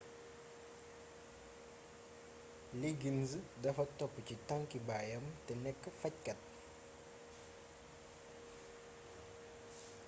liggins 2.81 3.31
dafa 3.63 3.83
topp 3.97 4.13
ci 4.27 4.35
tànkki 4.47 4.79
baayam 4.87 5.25
te 5.45 5.53
nekk 5.63 5.83
fajkat 6.01 6.39